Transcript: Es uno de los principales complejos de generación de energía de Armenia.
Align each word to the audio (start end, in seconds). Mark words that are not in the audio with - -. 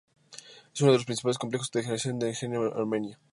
Es 0.73 0.81
uno 0.81 0.93
de 0.93 0.97
los 0.97 1.05
principales 1.05 1.37
complejos 1.37 1.69
de 1.69 1.83
generación 1.83 2.17
de 2.17 2.25
energía 2.29 2.49
de 2.49 2.71
Armenia. 2.75 3.19